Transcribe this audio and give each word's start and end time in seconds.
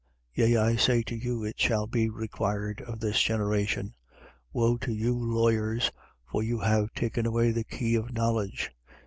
Yea 0.33 0.57
I 0.57 0.77
say 0.77 1.03
to 1.03 1.15
you: 1.15 1.43
It 1.43 1.59
shall 1.59 1.85
be 1.85 2.09
required 2.09 2.81
of 2.81 2.99
this 2.99 3.21
generation. 3.21 3.93
11:52. 4.15 4.23
Woe 4.53 4.77
to 4.77 4.91
you 4.91 5.13
lawyers, 5.15 5.91
for 6.31 6.41
you 6.41 6.57
have 6.61 6.91
taken 6.95 7.27
away 7.27 7.51
the 7.51 7.63
key 7.63 7.93
of 7.93 8.11
knowledge. 8.11 8.71